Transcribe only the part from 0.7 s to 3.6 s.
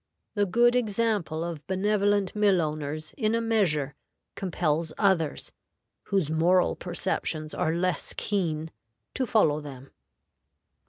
example of benevolent mill owners in a